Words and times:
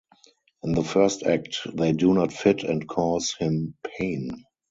In 0.63 0.71
the 0.71 0.83
first 0.83 1.21
act, 1.27 1.59
they 1.75 1.91
do 1.91 2.15
not 2.15 2.33
fit 2.33 2.63
and 2.63 2.87
cause 2.87 3.35
him 3.39 3.75
pain. 3.85 4.31